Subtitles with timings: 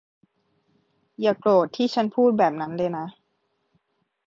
[1.21, 3.07] อย่าโกรธที่ฉันพูดแบบนั้นเลยนะ